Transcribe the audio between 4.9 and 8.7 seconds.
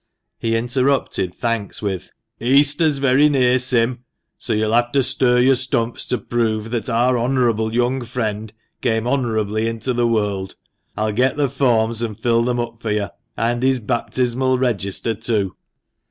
to stir your stumps to prove that our honourable young friend